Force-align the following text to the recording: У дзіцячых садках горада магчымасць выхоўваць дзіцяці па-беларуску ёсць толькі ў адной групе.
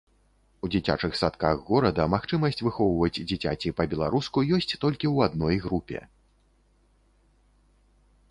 У 0.65 0.67
дзіцячых 0.75 1.11
садках 1.21 1.59
горада 1.67 2.03
магчымасць 2.13 2.63
выхоўваць 2.67 3.21
дзіцяці 3.31 3.73
па-беларуску 3.81 4.37
ёсць 4.57 4.69
толькі 4.83 5.05
ў 5.15 5.17
адной 5.29 5.59
групе. 5.67 6.01